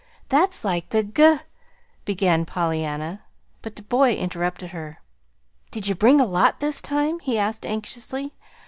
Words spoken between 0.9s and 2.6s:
ga" began